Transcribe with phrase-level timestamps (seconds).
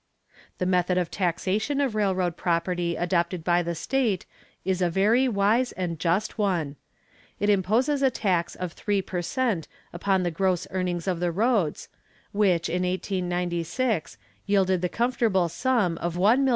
[0.57, 4.25] The method of taxation of railroad property adopted by the state
[4.65, 6.75] is a very wise and just one.
[7.39, 11.87] It imposes a tax of three per cent upon the gross earnings of the roads,
[12.31, 14.17] which, in 1896,
[14.47, 16.49] yielded the comfortable sum of $1,037,194.